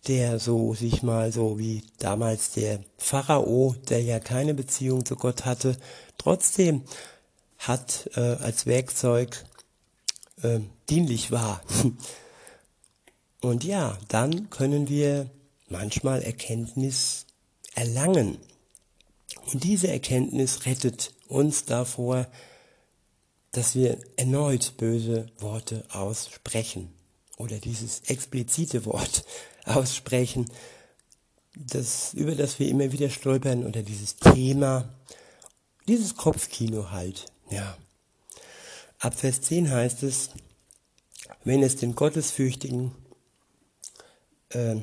[0.07, 5.45] der so sich mal so wie damals der Pharao, der ja keine Beziehung zu Gott
[5.45, 5.77] hatte,
[6.17, 6.83] trotzdem
[7.59, 9.45] hat äh, als Werkzeug
[10.43, 11.63] äh, dienlich war.
[13.41, 15.31] Und ja, dann können wir
[15.69, 17.27] manchmal Erkenntnis
[17.75, 18.39] erlangen.
[19.53, 22.27] Und diese Erkenntnis rettet uns davor,
[23.53, 26.93] dass wir erneut böse Worte aussprechen
[27.37, 29.25] oder dieses explizite Wort
[29.65, 30.51] aussprechen,
[31.55, 34.89] das, über das wir immer wieder stolpern oder dieses Thema,
[35.89, 37.77] dieses Kopfkino halt, ja.
[38.99, 40.31] Ab Vers 10 heißt es,
[41.45, 42.93] wenn es den Gottesfürchtigen,
[44.51, 44.77] äh,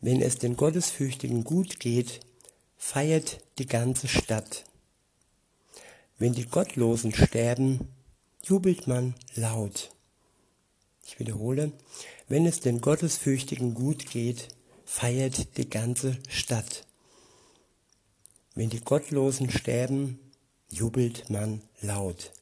[0.00, 2.20] wenn es den Gottesfürchtigen gut geht,
[2.76, 4.64] feiert die ganze Stadt.
[6.18, 7.88] Wenn die Gottlosen sterben,
[8.42, 9.90] jubelt man laut.
[11.06, 11.72] Ich wiederhole,
[12.28, 14.48] wenn es den Gottesfürchtigen gut geht,
[14.84, 16.86] feiert die ganze Stadt.
[18.54, 20.18] Wenn die Gottlosen sterben,
[20.68, 22.32] jubelt man laut.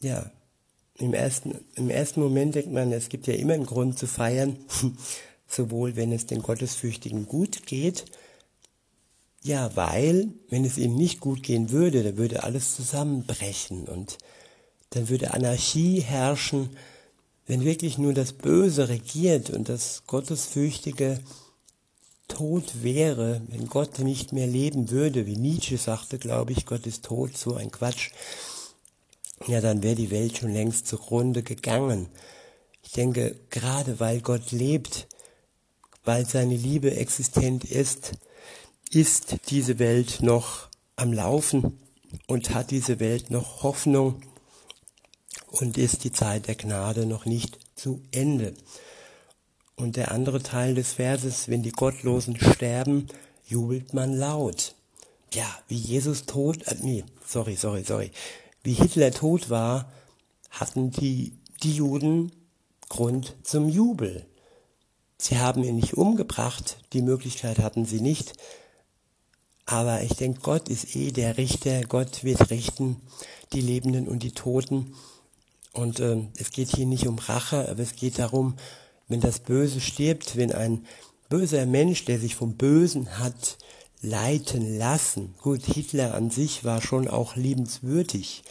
[0.00, 0.30] Ja,
[0.98, 4.56] im ersten, im ersten Moment denkt man, es gibt ja immer einen Grund zu feiern,
[5.48, 8.04] sowohl wenn es den Gottesfürchtigen gut geht,
[9.42, 14.18] ja, weil, wenn es ihnen nicht gut gehen würde, dann würde alles zusammenbrechen und
[14.90, 16.70] dann würde Anarchie herrschen,
[17.46, 21.20] wenn wirklich nur das Böse regiert und das Gottesfürchtige
[22.26, 27.04] tot wäre, wenn Gott nicht mehr leben würde, wie Nietzsche sagte, glaube ich, Gott ist
[27.04, 28.10] tot, so ein Quatsch,
[29.46, 32.08] ja, dann wäre die Welt schon längst zugrunde gegangen.
[32.82, 35.08] Ich denke, gerade weil Gott lebt,
[36.04, 38.12] weil seine Liebe existent ist,
[38.90, 41.78] ist diese Welt noch am Laufen
[42.26, 44.22] und hat diese Welt noch Hoffnung
[45.48, 48.54] und ist die Zeit der Gnade noch nicht zu Ende.
[49.74, 53.08] Und der andere Teil des Verses, wenn die Gottlosen sterben,
[53.46, 54.74] jubelt man laut.
[55.34, 58.10] Ja, wie Jesus tot, äh, nee, sorry, sorry, sorry.
[58.66, 59.92] Wie Hitler tot war,
[60.50, 62.32] hatten die, die Juden
[62.88, 64.26] Grund zum Jubel.
[65.18, 68.32] Sie haben ihn nicht umgebracht, die Möglichkeit hatten sie nicht.
[69.66, 72.96] Aber ich denke, Gott ist eh der Richter, Gott wird richten,
[73.52, 74.96] die Lebenden und die Toten.
[75.72, 78.56] Und äh, es geht hier nicht um Rache, aber es geht darum,
[79.06, 80.84] wenn das Böse stirbt, wenn ein
[81.28, 83.58] böser Mensch, der sich vom Bösen hat
[84.00, 85.34] leiten lassen.
[85.40, 88.42] Gut, Hitler an sich war schon auch liebenswürdig.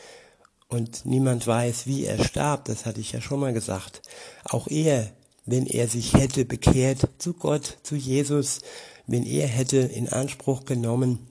[0.67, 4.01] Und niemand weiß, wie er starb, das hatte ich ja schon mal gesagt.
[4.43, 5.11] Auch er,
[5.45, 8.61] wenn er sich hätte bekehrt zu Gott, zu Jesus,
[9.07, 11.27] wenn er hätte in Anspruch genommen,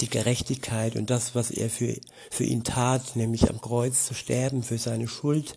[0.00, 1.96] die Gerechtigkeit und das, was er für,
[2.30, 5.56] für ihn tat, nämlich am Kreuz zu sterben für seine Schuld,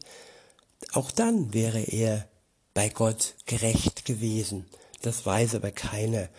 [0.94, 2.28] auch dann wäre er
[2.74, 4.66] bei Gott gerecht gewesen.
[5.02, 6.30] Das weiß aber keiner.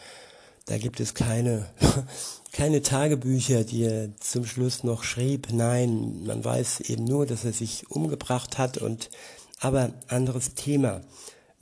[0.69, 1.67] Da gibt es keine,
[2.53, 5.49] keine Tagebücher, die er zum Schluss noch schrieb.
[5.51, 9.09] Nein, man weiß eben nur, dass er sich umgebracht hat und,
[9.61, 11.01] aber anderes Thema.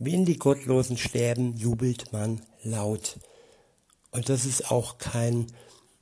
[0.00, 3.20] Wenn die Gottlosen sterben, jubelt man laut.
[4.10, 5.46] Und das ist auch kein,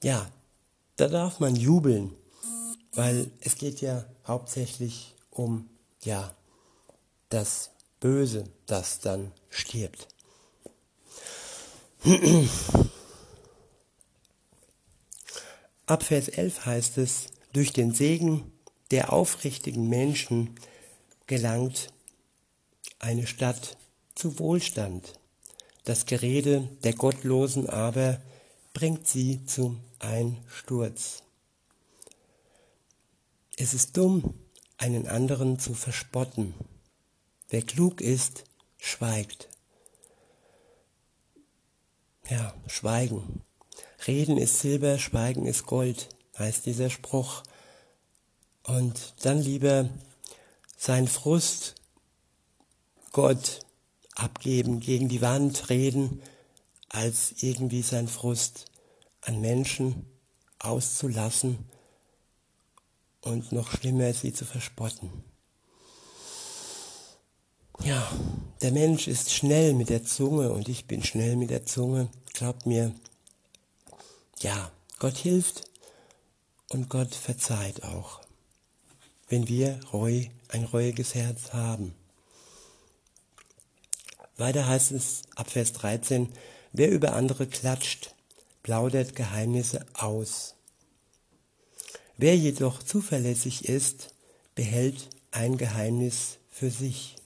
[0.02, 0.26] ja,
[0.96, 2.10] da darf man jubeln,
[2.94, 5.68] weil es geht ja hauptsächlich um,
[6.02, 6.34] ja,
[7.28, 10.08] das Böse, das dann stirbt.
[15.87, 18.51] Ab Vers 11 heißt es, durch den Segen
[18.90, 20.59] der aufrichtigen Menschen
[21.27, 21.92] gelangt
[22.99, 23.77] eine Stadt
[24.14, 25.20] zu Wohlstand.
[25.85, 28.20] Das Gerede der Gottlosen aber
[28.73, 31.23] bringt sie zum Einsturz.
[33.57, 34.35] Es ist dumm,
[34.79, 36.55] einen anderen zu verspotten.
[37.51, 38.44] Wer klug ist,
[38.79, 39.49] schweigt.
[42.29, 43.43] Ja, schweigen.
[44.06, 47.42] Reden ist Silber, Schweigen ist Gold, heißt dieser Spruch.
[48.64, 49.88] Und dann lieber
[50.76, 51.74] sein Frust
[53.12, 53.60] Gott
[54.14, 56.22] abgeben, gegen die Wand reden,
[56.88, 58.66] als irgendwie sein Frust
[59.22, 60.06] an Menschen
[60.58, 61.58] auszulassen
[63.20, 65.10] und noch schlimmer sie zu verspotten.
[67.82, 68.10] Ja,
[68.62, 72.08] der Mensch ist schnell mit der Zunge und ich bin schnell mit der Zunge.
[72.32, 72.94] Glaubt mir,
[74.40, 75.64] ja, Gott hilft
[76.70, 78.20] und Gott verzeiht auch,
[79.29, 81.94] wenn wir Reu, ein reuiges Herz haben.
[84.37, 86.33] Weiter heißt es ab Vers 13,
[86.73, 88.14] wer über andere klatscht,
[88.62, 90.55] plaudert Geheimnisse aus.
[92.16, 94.14] Wer jedoch zuverlässig ist,
[94.55, 97.16] behält ein Geheimnis für sich.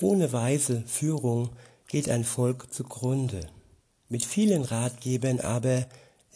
[0.00, 1.50] Ohne weise Führung
[1.88, 3.48] geht ein Volk zugrunde.
[4.12, 5.86] Mit vielen Ratgebern aber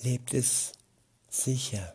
[0.02, 0.72] lebt es
[1.28, 1.94] sicher.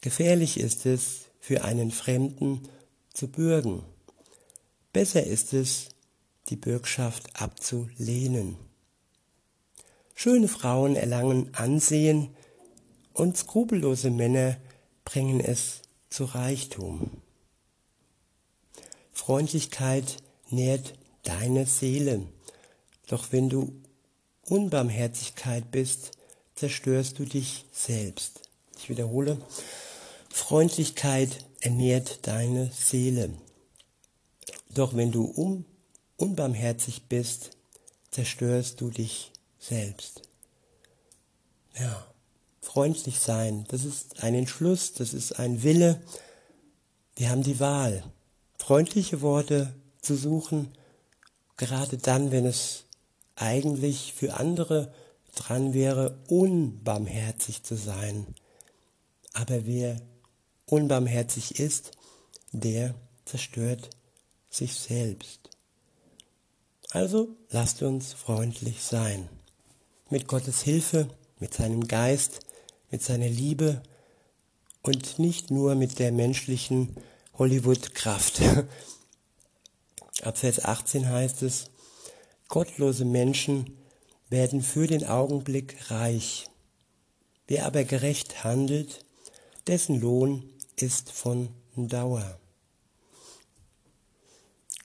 [0.00, 2.66] Gefährlich ist es, für einen Fremden
[3.12, 3.82] zu bürgen
[4.94, 5.90] Besser ist es,
[6.48, 8.56] die Bürgschaft abzulehnen.
[10.14, 12.34] Schöne Frauen erlangen Ansehen
[13.12, 14.56] und skrupellose Männer
[15.04, 17.10] bringen es zu Reichtum.
[19.12, 20.16] Freundlichkeit
[20.48, 22.22] nährt deine Seele,
[23.06, 23.83] doch wenn du
[24.48, 26.12] Unbarmherzigkeit bist,
[26.54, 28.40] zerstörst du dich selbst.
[28.78, 29.38] Ich wiederhole,
[30.28, 33.30] Freundlichkeit ernährt deine Seele.
[34.70, 35.64] Doch wenn du un
[36.16, 37.50] unbarmherzig bist,
[38.10, 40.22] zerstörst du dich selbst.
[41.78, 42.06] Ja,
[42.60, 46.00] freundlich sein, das ist ein Entschluss, das ist ein Wille.
[47.16, 48.04] Wir haben die Wahl,
[48.58, 50.72] freundliche Worte zu suchen,
[51.56, 52.83] gerade dann, wenn es
[53.36, 54.92] eigentlich für andere
[55.34, 58.26] dran wäre, unbarmherzig zu sein.
[59.32, 60.00] Aber wer
[60.66, 61.92] unbarmherzig ist,
[62.52, 62.94] der
[63.24, 63.90] zerstört
[64.48, 65.50] sich selbst.
[66.90, 69.28] Also lasst uns freundlich sein.
[70.10, 71.08] Mit Gottes Hilfe,
[71.40, 72.40] mit seinem Geist,
[72.90, 73.82] mit seiner Liebe
[74.82, 76.94] und nicht nur mit der menschlichen
[77.36, 78.40] Hollywood-Kraft.
[80.22, 81.70] Ab Vers 18 heißt es,
[82.48, 83.76] gottlose Menschen
[84.28, 86.46] werden für den Augenblick reich.
[87.46, 89.04] Wer aber gerecht handelt,
[89.66, 92.38] dessen Lohn ist von Dauer.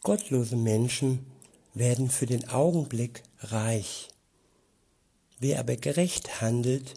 [0.01, 1.25] Gottlose Menschen
[1.73, 4.09] werden für den Augenblick reich.
[5.39, 6.95] Wer aber gerecht handelt,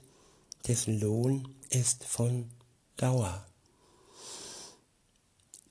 [0.67, 2.51] dessen Lohn ist von
[2.97, 3.47] Dauer.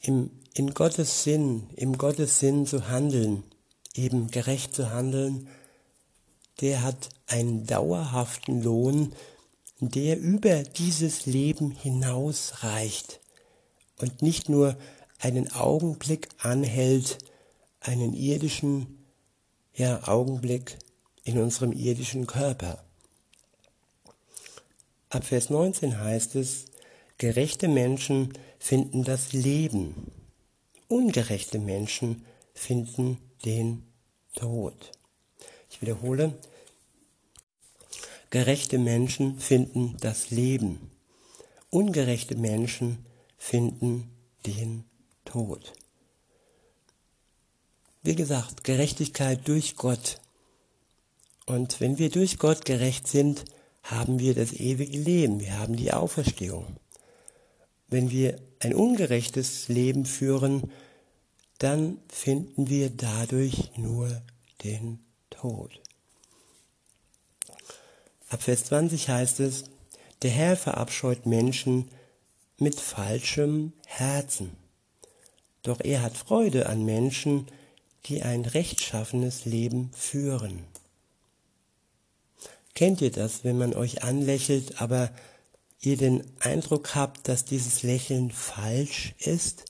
[0.02, 3.44] Im, in Gottes Sinn, im Gottes Sinn zu handeln,
[3.96, 5.48] eben gerecht zu handeln,
[6.62, 9.14] der hat einen dauerhaften Lohn,
[9.80, 13.20] der über dieses Leben hinaus reicht
[14.00, 14.78] und nicht nur
[15.20, 17.18] einen Augenblick anhält,
[17.80, 19.06] einen irdischen
[19.74, 20.78] ja, Augenblick
[21.24, 22.84] in unserem irdischen Körper.
[25.10, 26.66] Ab Vers 19 heißt es,
[27.18, 30.12] gerechte Menschen finden das Leben,
[30.88, 33.84] ungerechte Menschen finden den
[34.36, 34.92] Tod.
[35.70, 36.34] Ich wiederhole,
[38.30, 40.92] gerechte Menschen finden das Leben,
[41.70, 43.06] ungerechte Menschen
[43.38, 44.10] finden
[44.46, 44.86] den
[45.26, 45.74] Tod.
[48.04, 50.20] Wie gesagt, Gerechtigkeit durch Gott.
[51.46, 53.46] Und wenn wir durch Gott gerecht sind,
[53.84, 56.66] haben wir das ewige Leben, wir haben die Auferstehung.
[57.88, 60.72] Wenn wir ein ungerechtes Leben führen,
[61.62, 64.24] dann finden wir dadurch nur
[64.64, 65.80] den Tod.
[68.30, 69.66] Ab Vers 20 heißt es,
[70.24, 71.92] der Herr verabscheut Menschen
[72.58, 74.52] mit falschem Herzen.
[75.62, 77.46] Doch er hat Freude an Menschen,
[78.06, 80.66] die ein rechtschaffenes Leben führen.
[82.74, 85.12] Kennt ihr das, wenn man euch anlächelt, aber
[85.80, 89.66] ihr den Eindruck habt, dass dieses Lächeln falsch ist?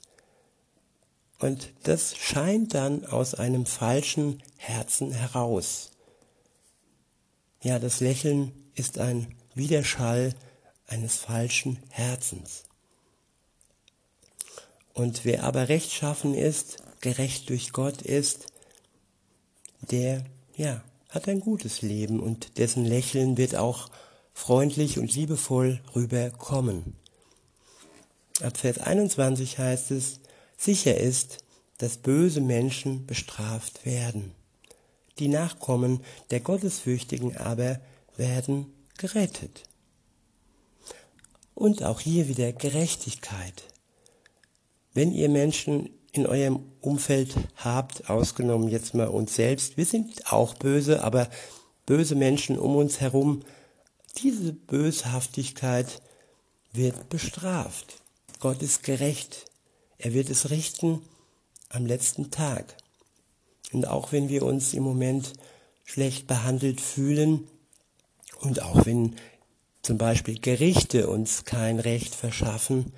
[1.42, 5.90] Und das scheint dann aus einem falschen Herzen heraus.
[7.62, 10.34] Ja, das Lächeln ist ein Widerschall
[10.86, 12.62] eines falschen Herzens.
[14.94, 18.46] Und wer aber rechtschaffen ist, gerecht durch Gott ist,
[19.90, 20.24] der,
[20.54, 23.90] ja, hat ein gutes Leben und dessen Lächeln wird auch
[24.32, 26.96] freundlich und liebevoll rüberkommen.
[28.40, 30.21] Ab Vers 21 heißt es,
[30.62, 31.38] sicher ist,
[31.78, 34.32] dass böse Menschen bestraft werden.
[35.18, 37.80] Die Nachkommen der Gottesfürchtigen aber
[38.16, 39.64] werden gerettet.
[41.54, 43.64] Und auch hier wieder Gerechtigkeit.
[44.94, 50.54] Wenn ihr Menschen in eurem Umfeld habt, ausgenommen jetzt mal uns selbst, wir sind auch
[50.54, 51.28] böse, aber
[51.86, 53.40] böse Menschen um uns herum,
[54.18, 56.02] diese Böshaftigkeit
[56.72, 58.02] wird bestraft.
[58.40, 59.46] Gott ist gerecht.
[60.02, 61.00] Er wird es richten
[61.68, 62.76] am letzten Tag.
[63.72, 65.32] Und auch wenn wir uns im Moment
[65.84, 67.46] schlecht behandelt fühlen
[68.40, 69.14] und auch wenn
[69.80, 72.92] zum Beispiel Gerichte uns kein Recht verschaffen,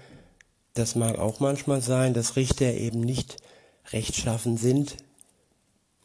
[0.73, 3.37] das mag auch manchmal sein, dass Richter eben nicht
[3.93, 4.97] rechtschaffen sind.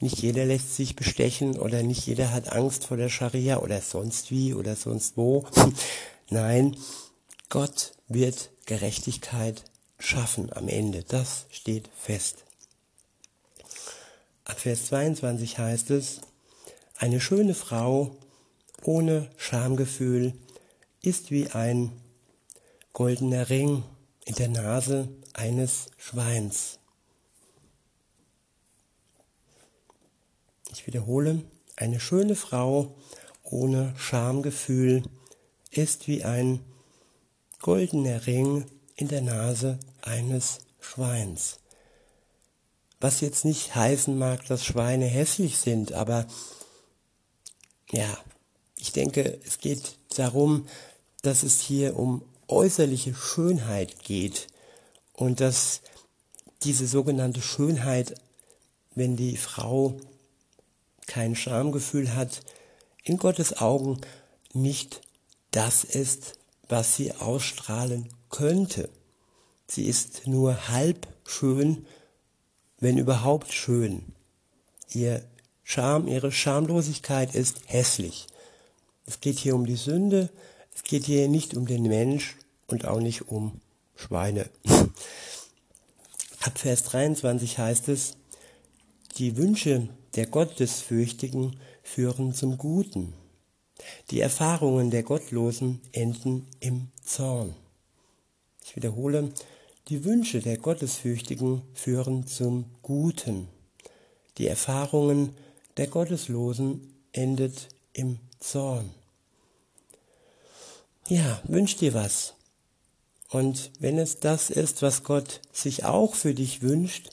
[0.02, 4.32] Nicht jeder lässt sich bestechen oder nicht jeder hat Angst vor der Scharia oder sonst
[4.32, 5.46] wie oder sonst wo.
[6.30, 6.76] Nein,
[7.48, 9.64] Gott wird Gerechtigkeit
[10.00, 11.04] schaffen am Ende.
[11.04, 12.46] Das steht fest.
[14.46, 16.22] Ab Vers 22 heißt es,
[16.98, 18.16] eine schöne Frau
[18.84, 20.34] ohne Schamgefühl
[21.02, 21.92] ist wie ein
[22.94, 23.84] goldener Ring
[24.26, 26.80] in der Nase eines Schweins.
[30.72, 31.44] Ich wiederhole,
[31.76, 32.96] eine schöne Frau
[33.44, 35.04] ohne Schamgefühl
[35.72, 36.60] ist wie ein
[37.60, 41.60] goldener Ring in der Nase eines Schweins.
[43.00, 46.28] Was jetzt nicht heißen mag, dass Schweine hässlich sind, aber
[47.92, 48.18] ja,
[48.78, 50.68] ich denke, es geht darum,
[51.22, 54.48] dass es hier um äußerliche Schönheit geht
[55.14, 55.82] und dass
[56.64, 58.16] diese sogenannte Schönheit,
[58.96, 59.96] wenn die Frau
[61.08, 62.42] kein Schamgefühl hat,
[63.04, 64.02] in Gottes Augen
[64.54, 65.02] nicht
[65.52, 66.34] das ist,
[66.68, 68.90] was sie ausstrahlen könnte.
[69.70, 71.86] Sie ist nur halb schön,
[72.80, 74.02] wenn überhaupt schön.
[74.92, 75.24] Ihr
[75.64, 78.26] Scham, ihre Schamlosigkeit ist hässlich.
[79.06, 80.30] Es geht hier um die Sünde,
[80.76, 83.62] es geht hier nicht um den Mensch und auch nicht um
[83.96, 84.50] Schweine.
[86.40, 88.18] Ab Vers 23 heißt es,
[89.18, 93.14] die Wünsche der Gottesfürchtigen führen zum Guten.
[94.10, 97.56] Die Erfahrungen der Gottlosen enden im Zorn.
[98.66, 99.32] Ich wiederhole,
[99.90, 103.48] die Wünsche der Gottesfürchtigen führen zum Guten.
[104.38, 105.36] Die Erfahrungen
[105.78, 108.92] der Gotteslosen endet im Zorn
[111.10, 112.36] ja, wünsch dir was.
[113.30, 117.10] Und wenn es das ist, was Gott sich auch für dich wünscht,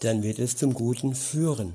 [0.00, 1.74] dann wird es zum Guten führen.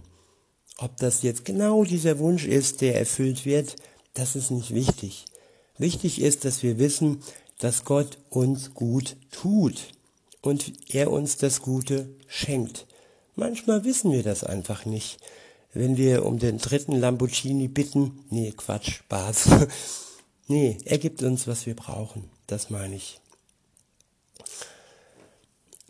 [0.77, 3.75] Ob das jetzt genau dieser Wunsch ist, der erfüllt wird,
[4.13, 5.25] das ist nicht wichtig.
[5.77, 7.23] Wichtig ist, dass wir wissen,
[7.63, 9.93] dass Gott uns gut tut
[10.41, 12.86] und er uns das Gute schenkt.
[13.36, 15.17] Manchmal wissen wir das einfach nicht.
[15.73, 19.50] Wenn wir um den dritten Lamborghini bitten, nee, Quatsch, Spaß.
[20.48, 22.29] Nee, er gibt uns, was wir brauchen.
[22.48, 23.21] Das meine ich.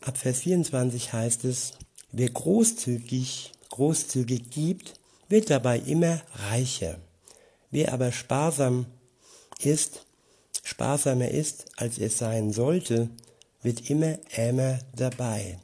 [0.01, 1.71] Ab Vers 24 heißt es,
[2.11, 4.93] wer großzügig, großzügig gibt,
[5.27, 6.99] wird dabei immer reicher.
[7.71, 8.85] Wer aber sparsam
[9.57, 10.02] ist,
[10.63, 13.09] sparsamer ist, als er sein sollte,
[13.61, 15.59] wird immer ärmer dabei.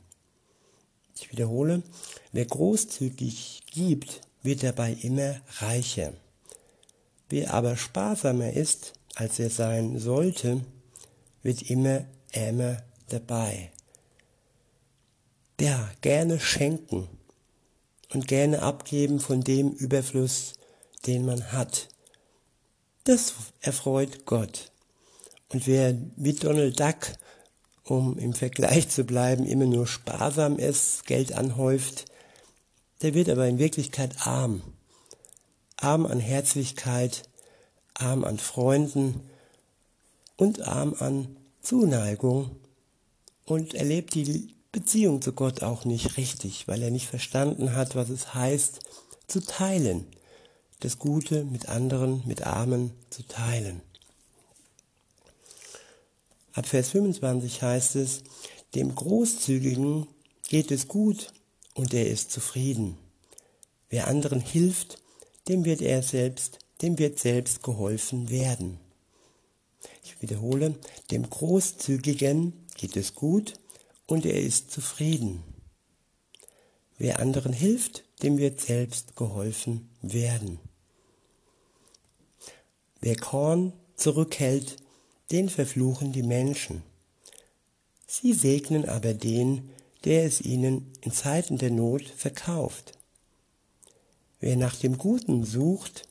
[1.15, 1.81] Ich wiederhole,
[2.31, 6.13] wer großzügig gibt, wird dabei immer reicher.
[7.29, 10.61] Wer aber sparsamer ist, als er sein sollte,
[11.43, 13.71] wird immer ärmer dabei.
[15.59, 17.09] Ja, gerne schenken
[18.13, 20.53] und gerne abgeben von dem Überfluss,
[21.05, 21.89] den man hat.
[23.03, 24.68] Das erfreut Gott.
[25.49, 27.13] Und wer wie Donald Duck,
[27.83, 32.05] um im Vergleich zu bleiben, immer nur sparsam ist, Geld anhäuft,
[33.01, 34.61] der wird aber in Wirklichkeit arm.
[35.77, 37.23] Arm an Herzlichkeit,
[37.95, 39.21] arm an Freunden
[40.35, 42.51] und arm an Zuneigung
[43.45, 48.09] und erlebt die Beziehung zu Gott auch nicht richtig, weil er nicht verstanden hat, was
[48.09, 48.79] es heißt,
[49.27, 50.05] zu teilen,
[50.81, 53.81] das Gute mit anderen, mit Armen zu teilen.
[56.59, 58.21] Ab Vers 25 heißt es,
[58.75, 60.07] dem Großzügigen
[60.49, 61.31] geht es gut
[61.73, 62.97] und er ist zufrieden.
[63.89, 65.01] Wer anderen hilft,
[65.47, 68.77] dem wird er selbst, dem wird selbst geholfen werden.
[70.03, 70.75] Ich wiederhole,
[71.11, 73.53] dem Großzügigen geht es gut
[74.05, 75.41] und er ist zufrieden.
[76.97, 80.59] Wer anderen hilft, dem wird selbst geholfen werden.
[82.99, 84.75] Wer Korn zurückhält,
[85.31, 86.83] den verfluchen die Menschen.
[88.07, 89.69] Sie segnen aber den,
[90.03, 92.97] der es ihnen in Zeiten der Not verkauft.
[94.39, 96.07] Wer nach dem Guten sucht,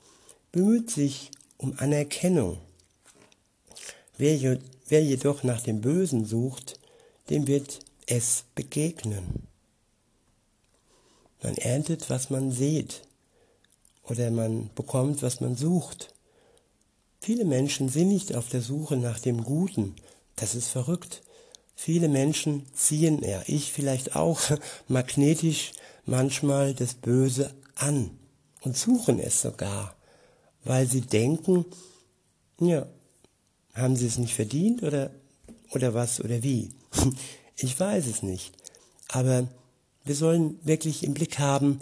[0.52, 2.58] bemüht sich um Anerkennung.
[4.16, 4.58] Wer,
[4.88, 6.78] wer jedoch nach dem Bösen sucht,
[7.30, 9.46] dem wird es begegnen.
[11.42, 13.02] Man erntet, was man sieht,
[14.04, 16.12] oder man bekommt, was man sucht.
[17.20, 19.96] Viele Menschen sind nicht auf der Suche nach dem Guten.
[20.36, 21.22] Das ist verrückt.
[21.74, 24.40] Viele Menschen ziehen, ja, ich vielleicht auch,
[24.88, 25.72] magnetisch
[26.06, 28.10] manchmal das Böse an
[28.62, 29.94] und suchen es sogar,
[30.64, 31.64] weil sie denken,
[32.60, 32.86] ja,
[33.74, 35.10] haben sie es nicht verdient oder,
[35.72, 36.70] oder was oder wie?
[37.60, 38.52] Ich weiß es nicht.
[39.08, 39.48] Aber
[40.04, 41.80] wir sollen wirklich im Blick haben,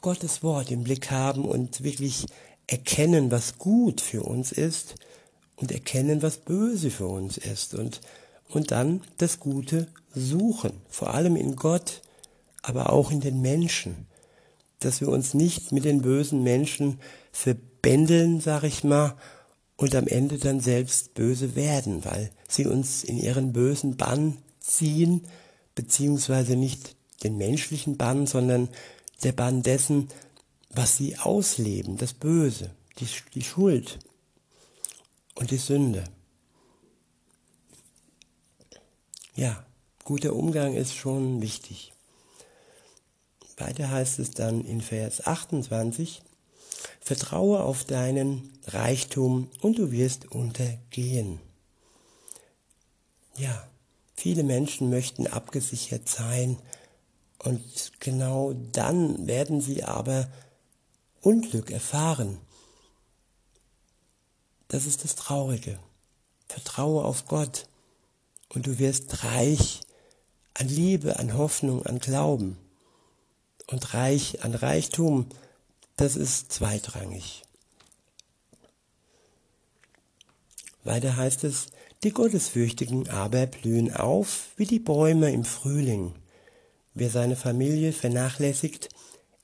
[0.00, 2.26] Gottes Wort im Blick haben und wirklich
[2.66, 4.94] erkennen, was gut für uns ist
[5.56, 8.00] und erkennen, was böse für uns ist und,
[8.48, 12.02] und dann das Gute suchen, vor allem in Gott,
[12.62, 14.06] aber auch in den Menschen
[14.84, 16.98] dass wir uns nicht mit den bösen Menschen
[17.32, 19.16] verbändeln, sag ich mal,
[19.76, 25.22] und am Ende dann selbst böse werden, weil sie uns in ihren bösen Bann ziehen,
[25.74, 26.94] beziehungsweise nicht
[27.24, 28.68] den menschlichen Bann, sondern
[29.24, 30.08] der Bann dessen,
[30.74, 33.98] was sie ausleben, das Böse, die, die Schuld
[35.34, 36.04] und die Sünde.
[39.36, 39.64] Ja,
[40.04, 41.92] guter Umgang ist schon wichtig.
[43.56, 46.22] Weiter heißt es dann in Vers 28,
[47.00, 51.40] Vertraue auf deinen Reichtum und du wirst untergehen.
[53.36, 53.68] Ja,
[54.14, 56.58] viele Menschen möchten abgesichert sein
[57.38, 60.28] und genau dann werden sie aber
[61.24, 62.38] Unglück erfahren.
[64.68, 65.78] Das ist das Traurige.
[66.48, 67.66] Vertraue auf Gott
[68.50, 69.80] und du wirst reich
[70.52, 72.58] an Liebe, an Hoffnung, an Glauben
[73.68, 75.26] und reich an Reichtum,
[75.96, 77.42] das ist zweitrangig.
[80.82, 81.68] Weiter heißt es,
[82.02, 86.14] die Gottesfürchtigen aber blühen auf wie die Bäume im Frühling.
[86.92, 88.90] Wer seine Familie vernachlässigt,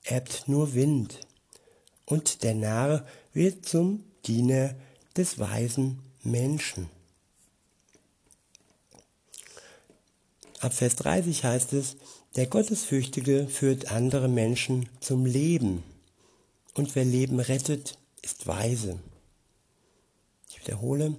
[0.03, 1.19] erbt nur Wind.
[2.11, 4.75] Und der Narr wird zum Diener
[5.15, 6.89] des weisen Menschen.
[10.59, 11.95] Ab Vers 30 heißt es,
[12.35, 15.85] der Gottesfürchtige führt andere Menschen zum Leben.
[16.73, 18.99] Und wer Leben rettet, ist weise.
[20.49, 21.15] Ich wiederhole,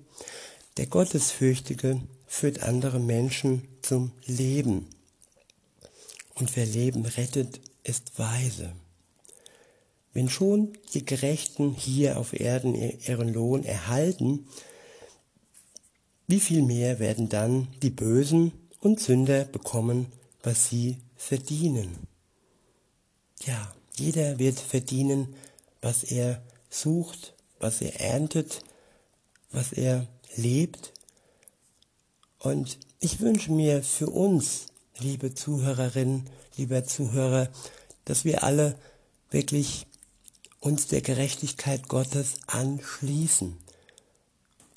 [0.76, 4.90] der Gottesfürchtige führt andere Menschen zum Leben.
[6.34, 8.74] Und wer Leben rettet, ist weise.
[10.13, 14.47] Wenn schon die Gerechten hier auf Erden ihren Lohn erhalten,
[16.27, 20.07] wie viel mehr werden dann die Bösen und Sünder bekommen
[20.43, 21.97] was sie verdienen.
[23.45, 25.35] Ja, jeder wird verdienen,
[25.81, 28.63] was er sucht, was er erntet,
[29.51, 30.07] was er
[30.37, 30.93] lebt.
[32.39, 34.67] Und ich wünsche mir für uns,
[34.99, 37.49] liebe Zuhörerinnen, lieber Zuhörer,
[38.05, 38.77] dass wir alle
[39.31, 39.87] wirklich
[40.63, 43.59] uns der Gerechtigkeit Gottes anschließen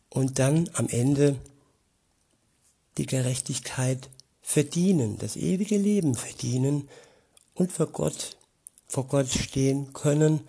[0.10, 1.40] und dann am Ende
[2.98, 4.10] die Gerechtigkeit
[4.42, 6.90] verdienen, das ewige Leben verdienen
[7.54, 8.36] und vor Gott,
[8.88, 10.42] vor Gott stehen können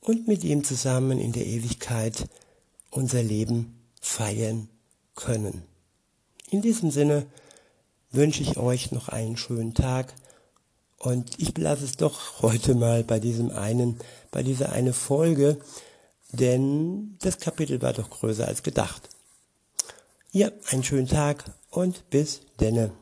[0.00, 2.26] und mit ihm zusammen in der Ewigkeit
[2.90, 4.68] unser Leben feiern
[5.14, 5.62] können.
[6.50, 7.26] In diesem Sinne
[8.10, 10.14] wünsche ich euch noch einen schönen Tag
[11.02, 13.98] Und ich belasse es doch heute mal bei diesem einen,
[14.30, 15.58] bei dieser eine Folge,
[16.30, 19.08] denn das Kapitel war doch größer als gedacht.
[20.30, 22.92] Ja, einen schönen Tag und bis denne.